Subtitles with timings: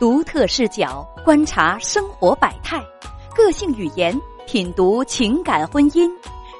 [0.00, 2.82] 独特视角观察生活百态，
[3.36, 6.10] 个性语言品读情感婚姻，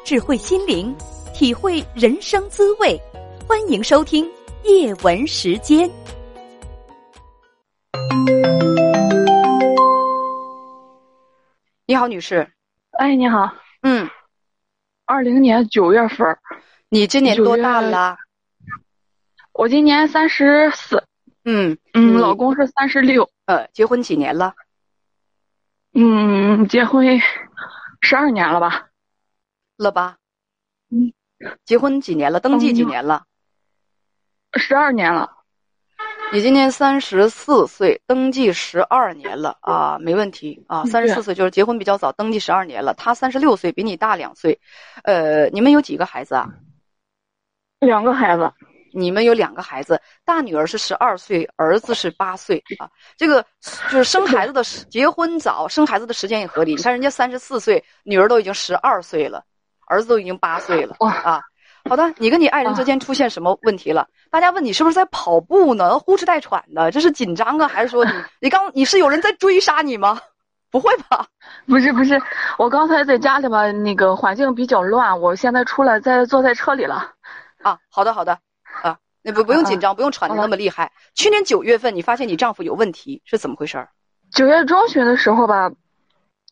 [0.04, 0.94] 智慧心灵
[1.32, 3.00] 体会人生滋味。
[3.48, 4.30] 欢迎收听
[4.64, 5.90] 夜文时间。
[11.86, 12.46] 你好，女士。
[12.98, 13.50] 哎，你好。
[13.80, 14.06] 嗯，
[15.06, 16.36] 二零年九月份。
[16.90, 18.18] 你今年多大了？
[19.54, 21.02] 我今年三十四。
[21.44, 23.30] 嗯嗯，老公是三十六。
[23.46, 24.54] 呃，结婚几年了？
[25.94, 27.18] 嗯，结婚
[28.00, 28.88] 十二年了吧？
[29.76, 30.18] 了吧？
[30.90, 31.12] 嗯，
[31.64, 32.40] 结婚几年了？
[32.40, 33.24] 登记几年了？
[34.54, 35.38] 十二年了。
[36.32, 40.84] 你今年三十四岁，登记十二年了啊，没问题啊。
[40.84, 42.94] 三十四岁就是结婚比较早，登记十二年了。
[42.94, 44.60] 他三十六岁，比你大两岁。
[45.02, 46.48] 呃，你们有几个孩子啊？
[47.80, 48.52] 两个孩子。
[48.92, 52.88] 你们有两个孩子，大女儿是十二岁，儿子是八岁啊。
[53.16, 53.42] 这个
[53.90, 56.74] 就是生孩子的结婚早，生孩子的时间也合理。
[56.74, 59.44] 你看人家三十四岁，女儿都已经十二岁了，
[59.86, 61.40] 儿子都已经八岁了啊。
[61.88, 64.06] 好的，你跟你爱人之间出现什么问题了？
[64.30, 65.98] 大家问你是不是在跑步呢？
[65.98, 70.20] 呼哧带喘的，这是紧张啊，还是说你 你刚你是有人在追杀你吗？
[70.70, 71.26] 不会吧？
[71.66, 72.20] 不是不是，
[72.58, 77.12] 我刚才在家里吧，那个环境比较乱，我现在出来在坐在车里了。
[77.62, 78.38] 啊，好的好的。
[79.20, 80.90] 啊，那不不用紧张，不用喘的那么厉害。
[81.14, 83.86] 去年九月份，你发现你丈夫有问题，是怎么回事？
[84.32, 85.70] 九月中旬的时候吧，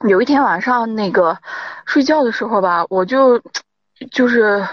[0.08, 1.38] 有一天晚上那个
[1.86, 3.40] 睡觉的时候吧，我就
[4.10, 4.66] 就是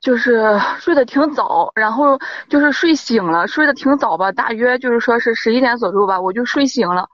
[0.00, 7.08] 就是睡得挺早，然后就是睡醒了，睡得挺早吧，大约就是说是十一点左右吧，我就睡醒了。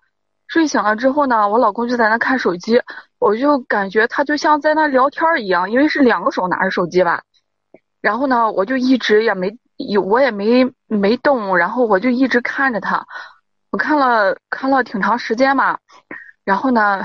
[0.49, 2.83] 睡醒了之后呢，我老公就在那看手机，
[3.19, 7.23] 我就感觉他就像在那聊天一样，因为是两个手拿着手机吧。
[8.03, 9.57] 然后呢，我就一直也没
[9.89, 13.07] 有，我也没没动，然后我就一直看着他，
[13.71, 15.79] 我看了看了挺长时间嘛，
[16.45, 17.05] 然后呢，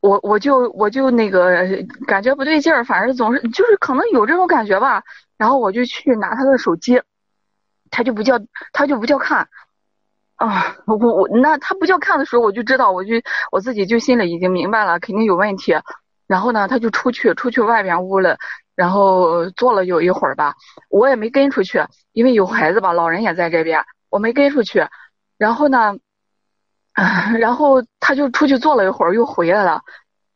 [0.00, 1.66] 我我就我就那个
[2.06, 5.02] 感觉不对劲儿，反正总是就是可能有这种感觉吧，
[5.36, 7.02] 然后我就去拿他的手机，
[7.90, 8.40] 他就不叫
[8.72, 9.48] 他就不叫看，
[10.36, 13.14] 啊，我我那他不叫看的时候，我就知道，我就
[13.50, 15.74] 我自己就心里已经明白了，肯定有问题，
[16.26, 18.36] 然后呢，他就出去出去外边屋了。
[18.78, 20.54] 然后坐了有一会儿吧，
[20.88, 24.86] 我也没跟出去，因为有孩子吧，老人也在这边，我没跟出去。
[25.36, 25.96] 然后呢，
[27.40, 29.82] 然后他就出去坐了一会儿，又回来了。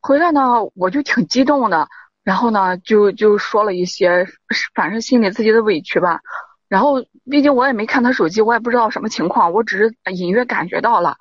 [0.00, 1.86] 回来呢，我就挺激动的。
[2.25, 4.26] 然后呢，就就说了一些，
[4.74, 6.19] 反正心里自己的委屈吧。
[6.66, 11.16] 然后毕竟我也没看他手机，我也不知道什么情况，我只是隐约感觉到了。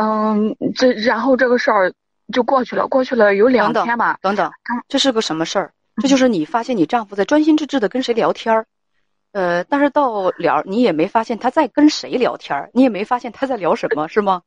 [0.00, 1.92] 嗯，这然后这个事儿
[2.32, 4.16] 就过去了，过去了有两天吧。
[4.22, 4.50] 等等，
[4.88, 5.70] 这是个什么事儿？
[6.00, 8.66] 这就是你发现你丈夫在专心致志的跟谁聊天儿，
[9.32, 14.42] 呃，但是到了你也没发现他在跟谁聊天儿，你也没发现他在聊什么，是吗？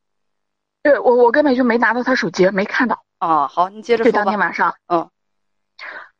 [0.81, 3.03] 对，我我根本就没拿到他手机，没看到。
[3.17, 4.23] 啊，好，你接着说吧。
[4.23, 5.09] 当天晚上，嗯，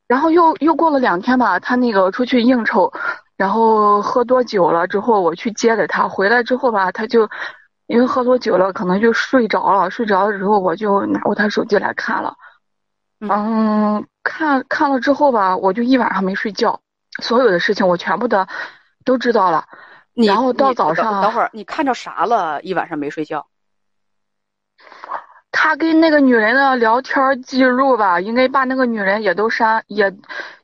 [0.08, 2.92] 然后又又过了两天吧，他那个出去应酬，
[3.36, 7.30] 然后喝多酒了之后，我去接的他，回来之后吧，他就
[7.88, 12.36] 因为喝多酒了，可能就睡着了，睡着了之后，我就拿过他手机来看了。
[13.20, 16.82] 嗯，看看了之后吧，我就一晚上没睡觉，
[17.22, 18.48] 所有的事情我全部的
[19.06, 19.66] 都知道了。
[20.16, 22.62] 然后到早上，等会儿你看着啥了？
[22.64, 23.46] 一晚上没睡觉。
[25.52, 30.12] 他跟那个女人的聊天记录吧，应该把那个女人也都删，也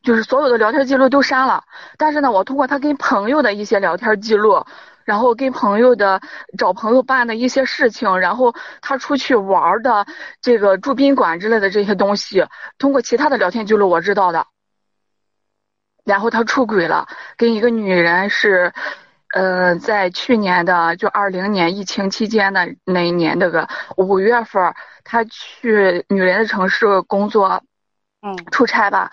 [0.02, 1.64] 就是所有的聊天记录都删了。
[1.98, 4.66] 但是呢，我通过他跟朋友的一些聊天记录。
[5.06, 6.22] 然后跟朋友的
[6.57, 10.06] 找朋友办的一些事情，然后他出去玩的
[10.41, 12.45] 这个住宾馆之类的这些东西，
[12.78, 14.47] 通过其他的聊天记录我知道的。
[16.03, 17.07] 然后他出轨了，
[17.38, 18.73] 跟一个女人是，
[19.35, 24.73] 呃，在去年的就二零年疫情期间的那一年那个五月份，
[25.03, 27.63] 他去女人的城市工作，
[28.23, 29.12] 嗯，出差吧，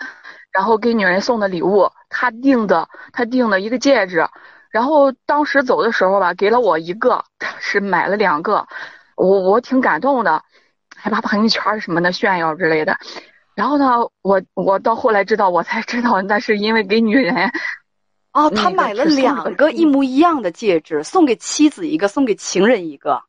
[0.51, 4.27] 然后给女人送的礼物，他订的，他订的一个戒指。
[4.69, 7.23] 然后当时走的时候吧，给了我一个，
[7.59, 8.67] 是买了两个，
[9.15, 10.43] 我我挺感动的，
[10.95, 12.97] 还把朋友圈什么的炫耀之类的。
[13.55, 17.51] 然后呢，我我到后来知道，我才知道那是因为给女人。
[18.31, 23.23] 哦，他买了两个一模一样的戒指，送给妻子一个，送给情人一个。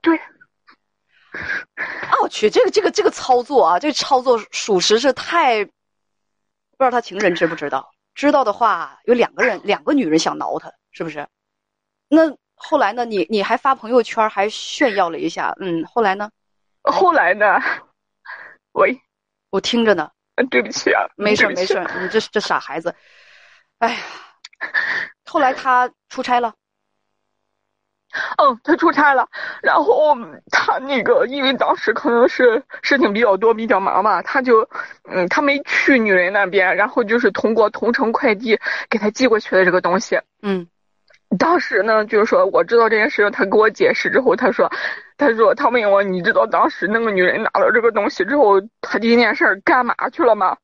[0.00, 0.18] 对。
[1.78, 7.90] 啊我去，这个这个这个操作啊，这个操作属实是太，不知道他情人知不知道。
[8.14, 11.26] 知道的话，有两个人，两个女人想挠他，是不是？
[12.08, 13.04] 那后来呢？
[13.04, 16.30] 你你还发朋友圈，还炫耀了一下，嗯，后来呢？
[16.82, 17.60] 后来呢？
[18.72, 19.00] 喂，
[19.50, 20.10] 我听着呢。
[20.50, 22.94] 对不起啊，没事没事，你这这傻孩子。
[23.78, 24.00] 哎呀，
[25.26, 26.54] 后来他出差了。
[28.38, 29.28] 嗯，他出差了，
[29.62, 30.16] 然后
[30.50, 34.68] 他那个因为当时可能是事情比较多，比较忙嘛，他就
[35.08, 38.58] 嗯，他没去女人那边，然后就是通过同城快递
[38.90, 40.20] 给他寄过去的这个东西。
[40.42, 40.66] 嗯，
[41.38, 44.70] 当时呢，就是说我知道这件事，他给我解释之后，他说，
[45.16, 50.56] 他说他问我，你知道当时那个女人拿到这个东西之后，他第一件事干嘛去了吗？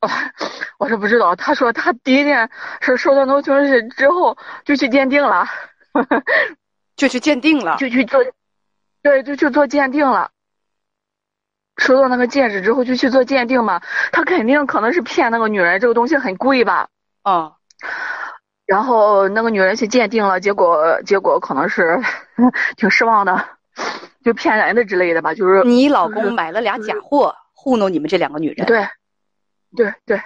[0.78, 1.36] 我说不知道。
[1.36, 2.48] 他说他第一件
[2.80, 5.44] 事收到那东西之后就去鉴定了。
[7.00, 8.22] 就去鉴定了，就去做，
[9.02, 10.30] 对，就去做鉴定了。
[11.78, 13.80] 收到那个戒指之后，就去做鉴定嘛。
[14.12, 16.88] 他肯定可能是骗那个女人，这个东西很贵吧？
[17.22, 17.52] 啊。
[18.66, 21.98] 然后那个女人去鉴定了，结果结果可能是
[22.76, 23.48] 挺失望的，
[24.22, 25.32] 就骗人的之类的吧。
[25.32, 28.66] 就是你老公买了俩假货，糊弄你们这两个女人。
[28.66, 28.86] 对，
[29.74, 30.20] 对对。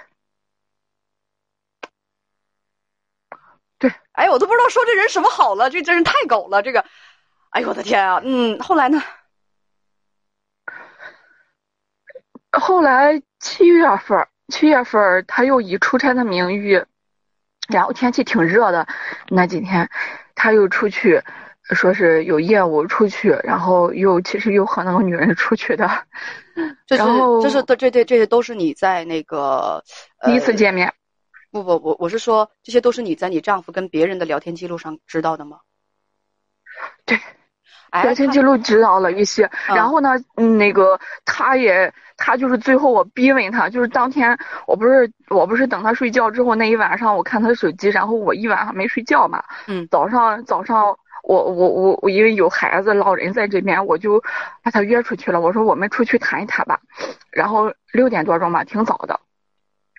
[3.77, 6.61] 对，哎，我都不知道说这人什么好了，这真是太狗了。
[6.61, 6.85] 这个，
[7.49, 8.21] 哎呦我的天啊！
[8.23, 9.03] 嗯，后来呢？
[12.51, 16.81] 后来七月份，七月份他又以出差的名义，
[17.67, 18.87] 然后天气挺热的
[19.27, 19.89] 那几天，
[20.35, 21.21] 他又出去，
[21.73, 26.05] 说是有业务出去，然后又其实又和那个女人出去的。
[26.87, 29.83] 这是就是这这这些都是你在那个
[30.23, 30.93] 第一次见面。
[31.55, 35.59] 不不不，我是说，这些都是你在你丈夫跟别人的聊天记录上知道的吗？
[37.05, 37.17] 对，
[38.03, 39.49] 聊天记录知道了一些。
[39.67, 40.15] 然后呢，
[40.57, 44.37] 那个他也，他就是最后我逼问他，就是当天
[44.67, 49.41] 我不是我不是等他睡觉之后那一晚上，我看他的手机，然后我一晚上没睡觉嘛。
[49.67, 49.87] 嗯。
[49.89, 50.83] 早上早上，
[51.23, 54.21] 我我我我因为有孩子老人在这边，我就
[54.61, 55.39] 把他约出去了。
[55.39, 56.81] 我说我们出去谈一谈吧。
[57.31, 59.21] 然后六点多钟吧，挺早的。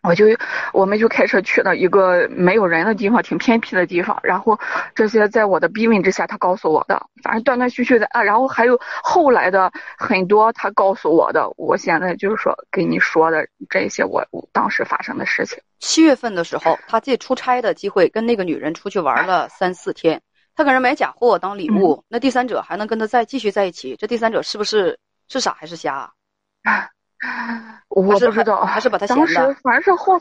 [0.06, 0.26] 我就
[0.72, 4.18] 我们就开车去了一个没有人的地方，挺偏僻的地方。
[4.22, 4.58] 然后
[4.94, 8.22] 这些在我的逼问之下，他告诉我的，反正断断续续的啊。
[8.22, 15.58] 然后还有后来的很多他告诉我的，我现在就是说给你说的这些，我当时发生的事情。
[15.80, 20.22] 七月份的时候，他借出差的机会跟那个女人出去玩了三四天，
[20.54, 22.04] 他给人买假货当礼物。
[22.08, 23.96] 那第三者还能跟他再继续在一起？
[23.98, 24.98] 这第三者是不是
[25.28, 26.10] 是傻还是瞎？
[27.88, 30.18] 我不知道，还是把他当时反正是后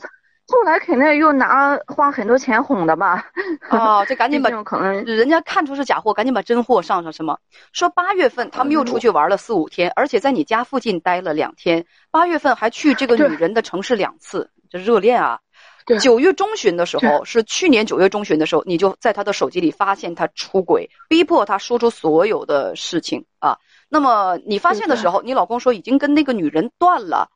[0.48, 3.26] 后来肯定又拿花很多钱哄的吧？
[3.72, 7.38] 哦，就赶紧把可能人家看出是假货，赶紧把真货上上是吗？
[7.74, 11.84] 说八月份他们又出去玩了四五天，而且在你家附近待了两天。
[12.12, 15.40] 八月份还去这个女人的城市两次，这热恋啊！
[16.00, 23.58] 九月中旬的时候，是去年九月中旬的时候，你就在他的手机里发现他出轨，逼迫他说出所有的事情啊。
[23.88, 27.30] 那么你发现的时候，你老公说已经跟那个女人断了，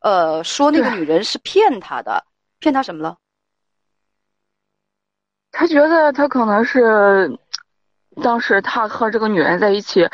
[0.00, 2.24] 呃，说那个女人是骗他的，
[2.58, 3.16] 骗他什么了？
[5.52, 7.38] 他觉得他可能是
[8.22, 10.08] 当时他和这个女人在一起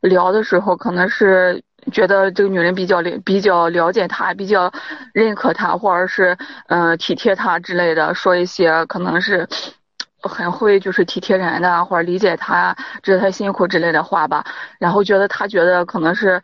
[0.00, 1.62] 聊的时候，可能是
[1.92, 4.72] 觉得这个女人比较了比较了解他，比较
[5.12, 6.36] 认可他，或者是
[6.68, 9.48] 嗯体贴他之类的，说一些可能是。
[10.28, 14.44] 很会就是体贴人的，或者理解他，知道他辛苦之类的话吧。
[14.78, 16.42] 然后觉得他觉得可能是，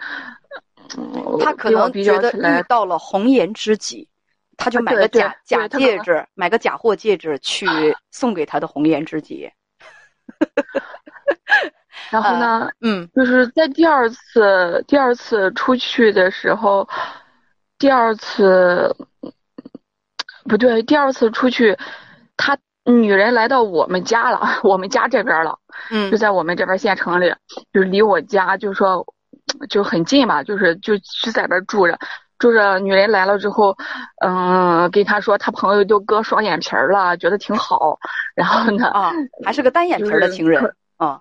[1.41, 4.09] 他可能觉得遇到了红颜知己，
[4.57, 7.67] 他就买个假假戒指，买个假货戒指去
[8.11, 9.51] 送给他的红颜知己。
[12.11, 16.89] 然后呢，嗯，就是在第二次第二次出去的时候，
[17.79, 18.95] 第二次
[20.45, 21.79] 不对，第二次出去，
[22.37, 22.59] 他。
[22.85, 25.59] 女人来到我们家了， 我们家这边了，
[25.91, 27.35] 嗯，就在我们这边县城里，
[27.73, 29.07] 就是离我家，就说
[29.69, 31.99] 就很近吧，就是就就在这住着，
[32.39, 32.79] 住着。
[32.79, 33.77] 女人来了之后，
[34.25, 37.99] 嗯，跟他说他朋友都割双眼皮了，觉得挺好。
[38.35, 39.13] 然后呢，啊，
[39.45, 41.21] 还是个单眼皮的情人啊，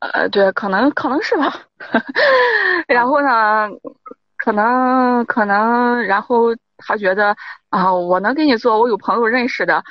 [0.00, 1.54] 呃，对，可能可能是吧。
[2.88, 3.68] 然后呢，
[4.36, 7.36] 可能可能，然后他觉得
[7.70, 9.84] 啊，我能给你做，我有朋友认识的。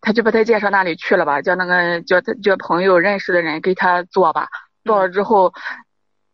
[0.00, 4.48] 他就把他介绍那里去了吧，叫那个叫他叫朋友认识的人给他做吧。
[4.84, 5.52] 做了之后，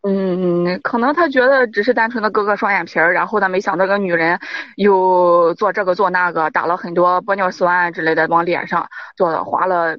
[0.03, 4.39] 嗯，可能他觉得只是单纯的割个双眼皮儿，然后呢，没想到个女人
[4.77, 9.99] 又做这个做那个，打了很多玻尿酸之类的往脸上做的，花了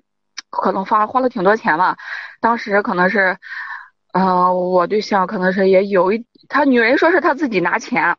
[0.52, 1.98] 可能花花了挺多钱吧。
[2.40, 3.36] 当时可能是，
[4.14, 8.16] 嗯，我对象可能是也有一，他女人说是他自己拿钱，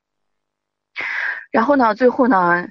[1.53, 2.67] 然后呢，最后呢。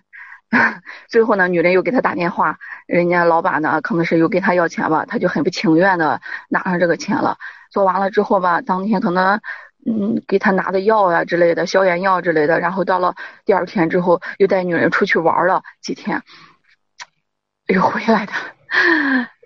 [1.09, 2.57] 最后呢，女人又给他打电话，
[2.87, 7.37] 人家老板呢可能是又跟他要钱吧，他就很不情愿的拿上这个钱了。
[7.71, 9.39] 做完了之后吧，当天可能
[9.85, 16.21] 嗯给他拿的药呀之类的，消炎药之类的，然后到了第二天之后，又带女人出去玩了几天，
[17.67, 18.33] 又回来的。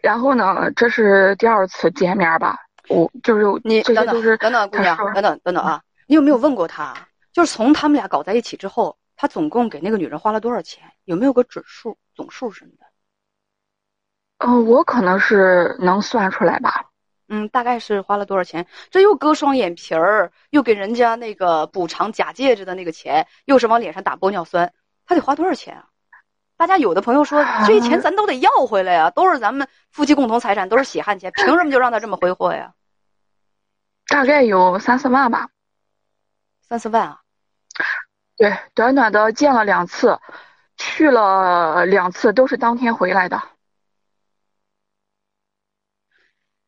[0.01, 2.57] 然后呢，这是第二次见面吧？
[2.87, 5.81] 我就是你等等等等，姑娘等等等等啊！
[6.07, 6.93] 你有没有问过他？
[7.33, 10.83] 就是从他们俩搞在一起之后，他总共给那个女人花了多少钱？
[11.09, 12.85] 有没有个准数、总数什么的？
[14.37, 16.85] 嗯、我可能是能算出来吧。
[17.27, 18.67] 嗯，大概是花了多少钱？
[18.91, 24.71] 这又割双眼皮儿，又给人家那个补偿假戒指的那个钱，又是往脸上打玻尿酸，
[25.07, 25.87] 他得花多少钱啊？
[26.57, 32.75] 大家有的朋友说，这钱咱都得要回来呀，都是咱们夫妻共同财产，都是血汗钱，凭什么就让他这么挥霍呀？
[34.05, 35.49] 大概有三四万吧。
[36.61, 37.19] 三四万啊！
[38.37, 40.19] 对，短短的见了两次，
[40.79, 43.43] 去了两次都是当天回来的，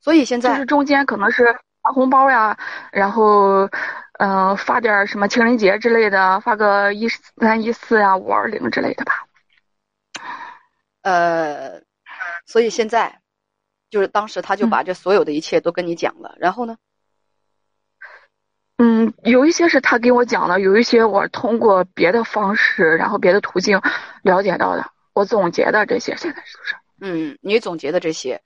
[0.01, 2.59] 所以现在就是中间可能是发红包呀，
[2.91, 3.67] 然后
[4.19, 7.07] 嗯、呃发点什么情人节之类的，发个一
[7.39, 9.25] 三一四呀、五二零之类的吧。
[11.03, 11.81] 呃，
[12.45, 13.21] 所以现在
[13.89, 16.77] 就是当时他就把这所有的一切都跟你讲了，然后呢？
[18.83, 23.79] 嗯，有一些是他给我讲的，有一些我通过别的方式，然后别的途径
[24.23, 26.75] 了解到的，我总结的这些现在是不是？
[26.99, 28.41] 嗯，你总结的这些，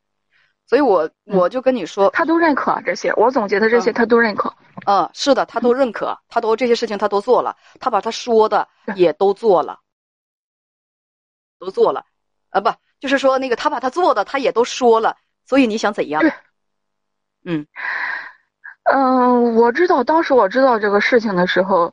[0.67, 4.53] 所以我嗯我就跟你说，他都认可这些，我总结的这些嗯他都认可。
[4.85, 9.79] 嗯，是的，他都认可，他都这些事情他都做了，他把他说的也都做了，
[11.59, 12.05] 都做了，
[12.49, 15.15] 啊不，就是说那个他把他做的他也都说了，
[15.45, 16.21] 所以你想怎样？
[17.45, 17.65] 嗯
[18.85, 21.91] 嗯，我知道，当时我知道这个事情的时候，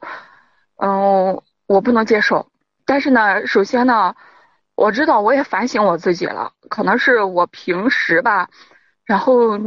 [0.76, 2.50] 嗯，我不能接受。
[2.84, 4.14] 但是呢，首先呢，
[4.75, 8.50] 我知道我也反省我自己了，可能是我平时吧，
[9.06, 9.58] 然后，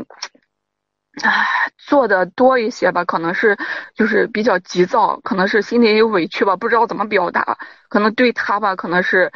[1.24, 3.58] 唉，做的多一些吧，可能是
[3.96, 7.58] 就是比较急躁，可能是心里有委屈吧，不知道怎么表达，
[7.90, 9.32] 可能对他吧，可能是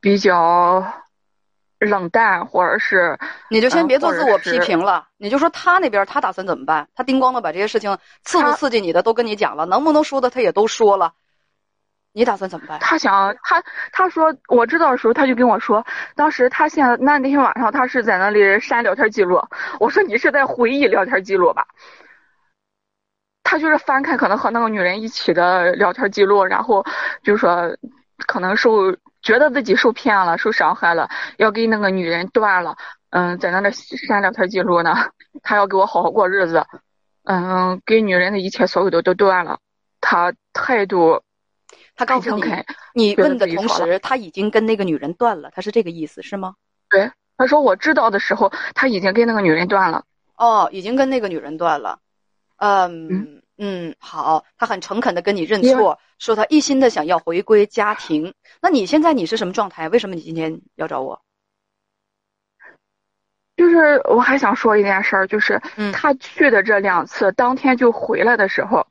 [0.00, 0.82] 比较
[1.78, 3.18] 冷淡，或者是
[3.50, 6.88] 你就先别做自我批评了，你就说他那边他打算怎么办？
[6.94, 11.12] 他叮咣的把这些事情刺不刺激你的都跟你讲了，能不能说的他也都说了，
[12.12, 12.78] 你打算怎么办？
[12.80, 19.40] 他想他他说我知道的时候，他就跟我说，当时他现在那那天晚上他是在那里删聊天记录。
[19.78, 21.66] 我说你是在回忆聊天记录吧？
[23.44, 26.84] 他就是翻看可能和那个女人一起的聊天记录，然后
[27.22, 27.74] 就说
[28.26, 32.76] 可能受觉得自己受骗了，受伤害了，要跟那个女人断了。
[33.10, 34.94] 嗯，在那那删聊天记录呢，
[35.42, 36.64] 他要给我好好过日子。
[37.24, 39.58] 嗯，跟女人的一切所有的都断了。
[40.00, 41.22] 他态度
[41.96, 46.54] 他告诉你很诚恳，你问的同时，他已经跟那个女人断了，他是这个意思是吗？
[46.88, 50.04] 对，他说我知道的时候，他已经跟那个女人断了。
[50.36, 51.98] 哦，已经跟那个女人断了。
[52.58, 58.32] 嗯嗯嗯，好，他很诚恳的跟你认错，说他一心的想要回归家庭。
[58.62, 59.88] 那你现在你是什么状态？
[59.88, 61.20] 为什么你今天要找我？
[63.56, 68.86] 就是我还想说一件事儿，就是嗯他去的这两次，当天就回来的时候，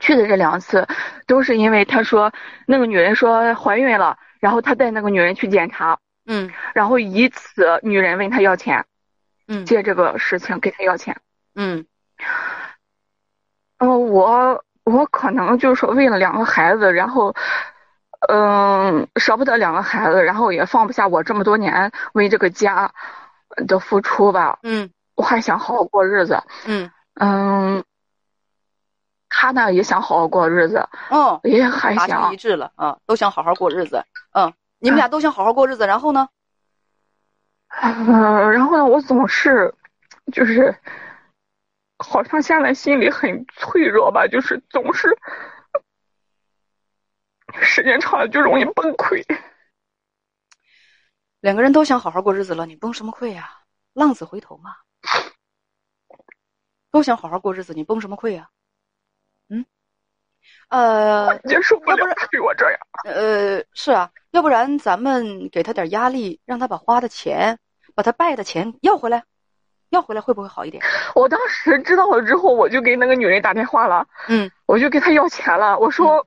[0.00, 0.88] 去的这两次，
[1.26, 2.32] 都是因为他说
[2.66, 8.86] 那个女人说怀孕了，然后他带那个女人去检查，嗯然后以此女人问他要钱，
[9.46, 11.20] 嗯借这个事情给他要钱。
[11.54, 11.86] 嗯嗯，
[13.78, 17.34] 我我可能就是说为了两个孩子，然后，
[18.28, 22.92] 嗯，舍不得两个孩子，然后也放不下我这么多年为这个家
[23.66, 26.42] 的付出吧，嗯我还想好好过日子。
[26.66, 26.90] 嗯
[27.20, 27.84] 嗯，
[29.28, 34.04] 他呢也想好好过日子，哦，也还想一致了啊，都想好好过日子。
[34.32, 36.28] 嗯，你们俩都想好好过日子，然后呢？
[37.82, 39.74] 嗯，然后呢，我总是
[40.32, 40.76] 就是
[42.04, 45.08] 好像现在心里很脆弱吧，就是总是
[47.62, 49.24] 时间长了就容易崩溃。
[51.40, 53.50] 两个人都想好好过日子了，你崩什么溃呀、
[53.92, 54.76] 浪子回头嘛。
[56.90, 58.48] 都想好好过日子，你崩什么溃呀、
[59.48, 59.66] 嗯，
[60.68, 62.80] 呃接受不了要不然对我这样。
[63.04, 67.58] 呃，是啊，要不然咱们给他点压力，让他把花的钱，
[67.96, 69.24] 把他败的钱要回来，
[69.90, 70.82] 要回来会不会好一点？
[71.14, 75.78] 我当时知道了之后，我就给那个女人打电话了，嗯我就跟她要钱了。
[75.78, 76.26] 我说，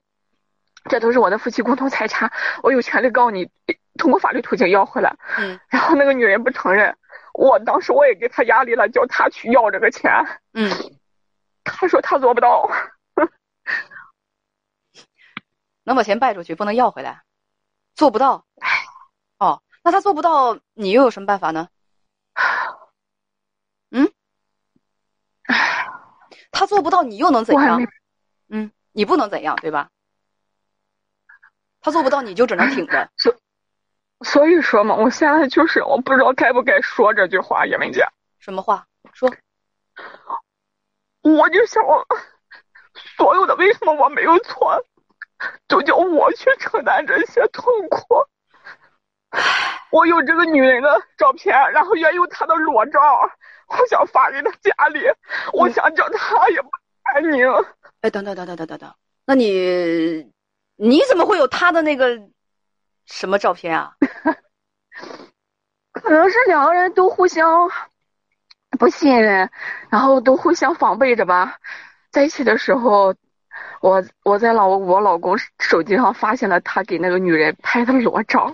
[0.90, 2.32] 这都是我的夫妻共同财产，
[2.64, 3.50] 我有权利告你，
[3.98, 5.16] 通过法律途径要回来。
[5.38, 6.96] 嗯然后那个女人不承认，
[7.34, 10.12] 我当时我也给她压力了，叫她去要这个钱。
[10.54, 10.72] 嗯，
[11.64, 12.70] 她说她做不到。
[15.84, 17.22] 能把钱败出去，不能要回来，
[17.96, 18.46] 做不到。
[19.40, 21.70] 哦，那她做不到，你又有什么办法呢？
[23.90, 24.12] 嗯，
[26.58, 27.80] 他做不到，你又能怎样？
[28.50, 29.90] 嗯，你不能怎样，对吧？
[31.82, 33.12] 他做不到，你就只能挺着。
[34.22, 38.08] 所以说嘛，我现在就是我不知道该不该说这句话，叶文姐。
[38.40, 38.88] 什么话？
[39.14, 39.32] 说。
[41.22, 41.84] 我就想，
[43.18, 44.84] 所有的为什么我没有错，
[45.68, 48.26] 都叫我去承担这些痛苦。
[49.92, 53.00] 我有这个女人的照片，然后也有她的裸照，
[53.68, 55.02] 我想发给她家里，
[55.54, 56.70] 我想叫她也不
[57.04, 57.48] 安宁。
[58.02, 58.94] 哎，等等等等等等等，
[59.26, 60.32] 那你
[60.76, 62.20] 你怎么会有她的那个
[63.06, 63.94] 什么照片啊？
[65.94, 67.70] 可能是两个人都互相
[68.78, 69.50] 不信任，
[69.90, 71.58] 然后都互相防备着吧。
[72.12, 73.16] 在一起的时候，
[73.82, 78.54] 我我在老我老公手机上发现了他给那个女人拍的裸照。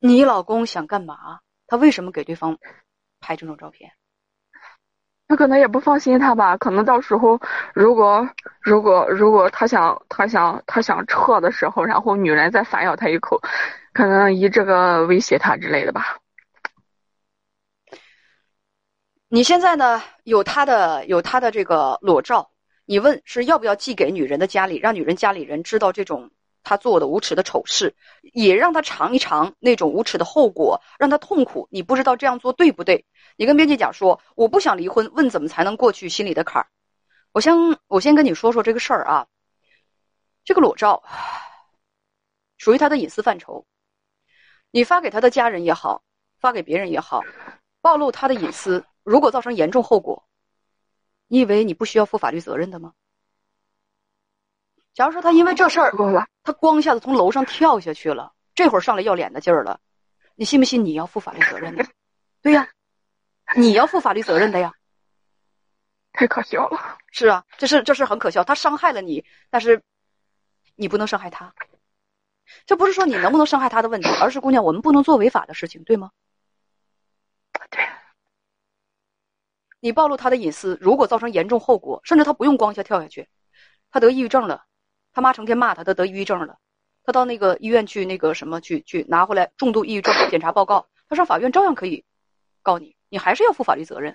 [0.00, 1.40] 你老公想干嘛？
[1.66, 2.56] 他为什么给对方
[3.20, 3.90] 拍这种照片？
[5.26, 6.56] 他可能也不放心他吧。
[6.56, 7.38] 可能到时候
[7.74, 8.26] 如果
[8.62, 13.38] 如果如果他想他想他想撤的时候，然后女人再反咬他一口，
[13.92, 16.18] 可能以这个威胁他之类的吧。
[19.28, 20.00] 你现在呢？
[20.24, 22.50] 有他的有他的这个裸照，
[22.86, 26.30] 你问是要不要寄给女人的家里，让女人家里人知道这种。
[26.62, 31.68] 他做的无耻的丑事，也让他尝一尝那种无耻的后果，让他痛苦。
[31.70, 33.06] 你不知道这样做对不对？
[33.36, 36.68] 你跟编辑讲说，我不想离婚，问怎么才能过去心里的坎儿。
[37.32, 37.54] 我先
[37.86, 39.26] 我先跟你说说这个事儿啊。
[40.44, 41.02] 这个裸照
[42.56, 43.66] 属于他的隐私范畴，
[44.70, 46.02] 你发给他的家人也好，
[46.38, 47.22] 发给别人也好，
[47.80, 50.26] 暴露他的隐私，如果造成严重后果，
[51.26, 52.94] 你以为你不需要负法律责任的吗？
[54.94, 55.92] 假如说他因为这事儿，
[56.48, 59.78] 他咣一下子从楼上跳下去了，这会儿上来要脸的劲儿了，
[60.34, 61.84] 你信不信你要负法律责任的？
[62.40, 62.66] 对呀，
[63.54, 64.72] 你要负法律责任的呀。
[66.12, 66.96] 太可笑了。
[67.12, 68.42] 是啊，这是这是很可笑。
[68.42, 69.82] 他伤害了你，但是
[70.74, 71.52] 你不能伤害他。
[72.64, 76.10] 这不是说你能不能伤害他的问题，而是姑娘，我们不能做违法的事情，对吗？
[77.68, 77.86] 对。
[79.80, 83.28] 你暴露他的隐私，如果造成严重后果，甚至他不用光下跳下去，
[83.90, 84.64] 他得抑郁症了。
[85.12, 86.58] 他妈成天骂他，他得抑郁症了。
[87.04, 90.86] 他到那个医院去，那个什么去去拿回来重度抑郁症检查报告。
[91.08, 92.04] 他上法院照样可以
[92.62, 94.12] 告你，你还是要负法律责任，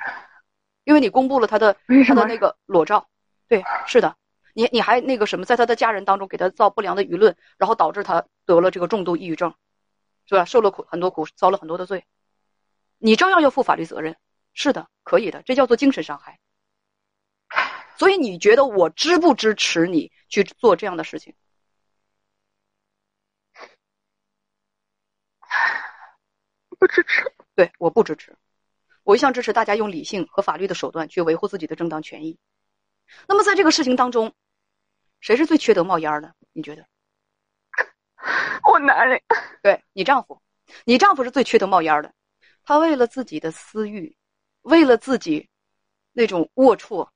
[0.84, 1.76] 因为你公布了他的
[2.08, 3.08] 他的那个裸照。
[3.48, 4.16] 对，是的，
[4.54, 9.56] 你你还那个什么，在他的家人当中给他造不良的舆论，然后导致他得了这个重度抑郁症，
[10.28, 10.46] 是吧？
[10.46, 12.06] 受了苦很多苦，遭了很多的罪，
[13.00, 14.16] 你照样要负法律责任。
[14.54, 16.38] 是的，可以的，这叫做精神伤害。
[18.04, 21.34] 所以你觉得我支不支持你去做这样的事情？
[26.78, 27.34] 不支持。
[27.56, 28.36] 对，我不支持。
[29.04, 32.38] 我一向支持大家用理性和法律的手段去维护自己的正当权益。
[33.26, 34.34] 那么在这个事情当中，
[35.22, 36.36] 谁是最缺德冒烟的？
[36.52, 36.86] 你觉得？
[38.70, 39.22] 我男人。
[39.62, 40.42] 对你丈夫，
[40.84, 42.14] 你丈夫是最缺德冒烟的。
[42.66, 44.14] 他为了自己的私欲，
[44.64, 45.48] 为了自己
[46.12, 47.08] 那种龌龊。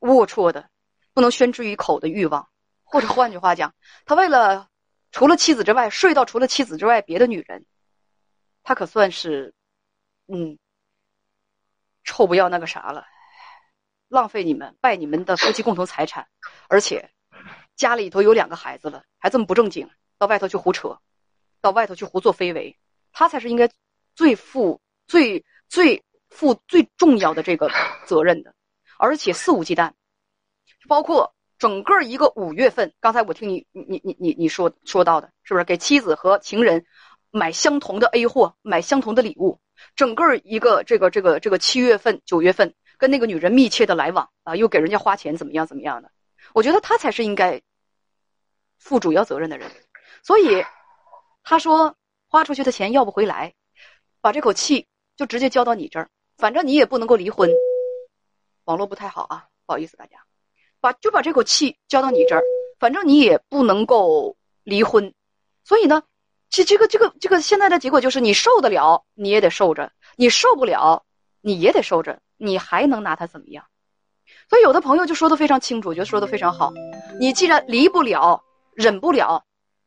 [0.00, 0.68] 龌龊的，
[1.14, 2.48] 不能宣之于口的欲望，
[2.84, 4.68] 或者换句话讲，他为了
[5.10, 7.64] 除了妻子之外睡到除了妻子之外别的女人，
[8.62, 9.54] 他可算是，
[10.26, 10.58] 嗯，
[12.04, 13.06] 臭不要那个啥了，
[14.08, 16.28] 浪费你们，败你们的夫妻共同财产，
[16.68, 17.10] 而且
[17.74, 20.98] 家里头有两个孩子了，还这么不正经，到外头去胡扯，
[21.60, 22.78] 到外头去胡作非为，
[23.12, 23.70] 他才是应该
[24.14, 27.70] 最负最最负最重要的这个
[28.04, 28.54] 责任的。
[28.98, 29.92] 而且肆无忌惮，
[30.88, 36.84] 包括整个一个五月份，刚才我听你你你你你说说到的，是不是给妻子和情人
[37.30, 39.58] 买相同的 A 货，买相同的礼物？
[39.94, 46.10] 整个一个这个这个这个七月份、九月份，跟那个女人密切的来往啊，又给人家花钱，怎么样怎么样的？
[46.54, 47.60] 我觉得他才是应该
[48.78, 49.70] 负主要责任的人。
[50.22, 50.64] 所以
[51.42, 51.94] 他说
[52.26, 53.54] 花出去的钱要不回来，
[54.20, 57.50] 把这口气就直接交到你这儿，反正你也不能够离婚。
[58.66, 60.18] 网络不太好啊，不好意思大家，
[60.80, 62.42] 把就把这口气交到你这儿，
[62.78, 65.12] 反正你也不能够离婚，
[65.64, 66.02] 所以呢，
[66.50, 71.04] 这这个这个这个现在的结果就是你受得了你也得受着，你受不了
[71.40, 73.64] 你也得受着，你还能拿他怎么样？
[74.48, 76.72] 所以有的朋友就说的非常清楚，觉得说的非常好，
[77.18, 78.42] 你既然离不了，
[78.74, 79.44] 忍不了，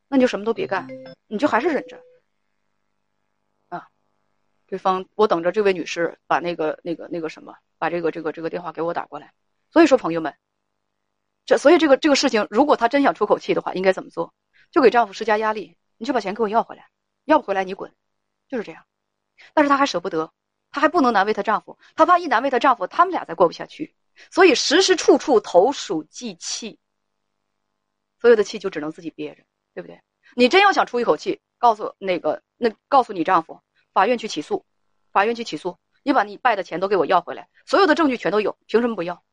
[0.08, 0.88] 那你就什么都别干，
[1.28, 2.02] 你就还是忍着。
[4.68, 9.34] 对方，我等着这位女士把那个、那个、那个什么，把这个、这个、这个电话给我打过来。
[9.72, 10.36] 所以说，朋友们，
[11.46, 14.34] 这所以这个这个事情，如果她真想出口气的话，应该怎么做？
[14.70, 16.90] 就给丈夫施加压力，你就把钱给我要回来，
[17.26, 17.92] 要不回来你滚，
[18.48, 18.86] 就是这样。
[19.54, 20.32] 但是她还舍不得，
[20.70, 23.96] 她还不能难为她丈夫，她怕一难为她丈夫，他们俩再过不下去，
[24.30, 26.78] 所以时时处处投鼠忌器，
[28.20, 30.02] 所有的气就只能自己憋着，对不对？
[30.36, 33.62] 你真要想出一口气，告诉那个那告诉你丈夫，
[33.94, 34.66] 法院去起诉，
[35.12, 39.24] 法院去起诉，你把你败的钱都给我要回来，所有的证据全都有，凭什么不要？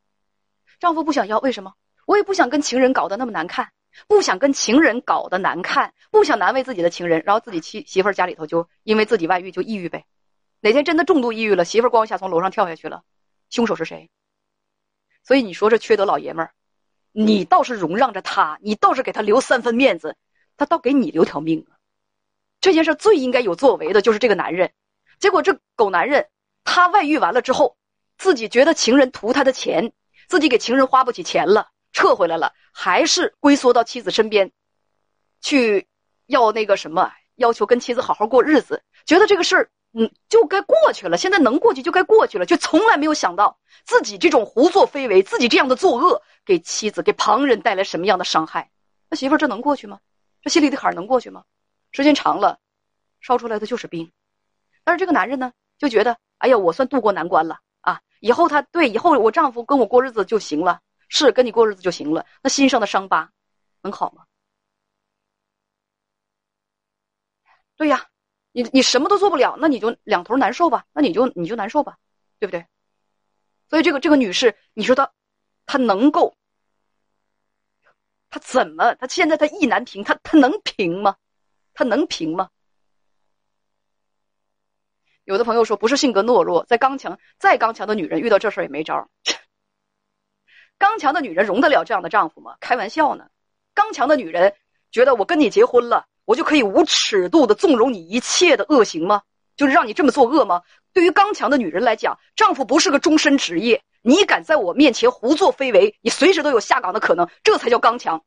[0.79, 1.75] 丈夫不想要，为什么？
[2.07, 3.73] 我也不想跟情人搞得那么难看，
[4.07, 10.05] 不想跟情人搞得难看，不想难为自己的情人，然后自己妻媳妇家里头就因为自己外遇就抑郁呗。
[10.61, 13.03] 哪天真的重度抑郁了，媳妇儿咣一下从楼上跳下去了，
[13.51, 14.11] 凶手是谁？
[15.23, 16.53] 所以你说这缺德老爷们儿，
[17.13, 20.17] 你倒是容让着他，你倒是给他留三分面子，
[20.57, 21.75] 他倒给你留条命啊！
[22.61, 24.73] 这件事最应该有作为的就是这个男人，
[25.19, 26.29] 结果这狗男人
[26.67, 27.79] 他外遇完了之后，
[28.19, 29.93] 自己觉得情人图他的钱，
[30.29, 34.53] 自己给情人花不起钱了，撤回来了，还是龟缩到妻子身边，
[35.41, 35.87] 去
[36.27, 39.71] 要那个什么，要求跟妻子好好过日子，觉得这个事儿。
[39.99, 41.17] 嗯，就该过去了。
[41.17, 48.71] 现在能过去就该过去了，却从来没有想到自己这种胡作非为，自己这样的作恶，给妻子、给旁人带来什么样的伤害。
[49.09, 49.99] 那媳妇儿这能过去吗？
[50.43, 51.45] 这心里的坎儿能过去吗？
[51.93, 52.59] 时间长了，
[53.23, 54.13] 烧出来的就是冰。
[54.85, 58.01] 但是这个男人呢，就觉得，哎呀，我算渡过难关了啊！
[58.21, 62.25] 以后他对以后我丈夫跟我过日子就行了，是跟你过日子就行了。
[62.43, 63.31] 那心上的伤疤
[63.83, 64.25] 能好吗？
[67.77, 68.07] 对呀。
[68.53, 71.99] 你你什么都做不了，那你就两头难受吧，那你就你就难受吧，
[72.39, 72.65] 对不对？
[73.69, 75.13] 所以这个这个女士，你说她，
[75.67, 76.35] 她能够，
[78.31, 78.95] 她怎么？
[78.95, 81.17] 她现在她意难平，她她能平吗？
[81.75, 82.49] 她能平吗？
[85.27, 89.09] 有的朋友说不是性格懦弱，在刚强再刚强的女人遇到这事儿也没招。
[90.79, 92.57] 刚强的女人容得了这样的丈夫吗？
[92.61, 93.27] 开玩笑呢！
[93.75, 94.55] 刚强的女人
[94.93, 96.07] 觉得我跟你结婚了。
[96.27, 99.23] 我就可以无尺度的纵容你一切的恶行吗？
[99.57, 100.63] 就是让你这么作恶吗？
[100.93, 108.25] 对于刚强的女人来讲，丈夫不是个终身职业，你敢在我面前胡作非为，你随时都有下岗的可能，这才叫刚强。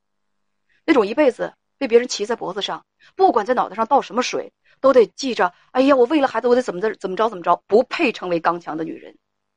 [0.85, 2.85] 那种一辈子被别人骑在脖子上，
[3.15, 5.53] 不管在脑袋上倒什么水，都得记着。
[5.71, 9.15] 哎呀，我为了孩子，我得怎么着怎么着怎么着，不配成为刚强的女人。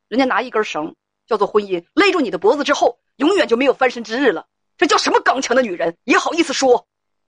[0.09, 0.95] 人家拿一根绳
[1.27, 4.47] 叫做婚姻勒住你的脖子之后，永远就没有翻身之日了。
[4.77, 5.97] 这叫什么刚强的女人？
[6.05, 6.87] 也好意思说？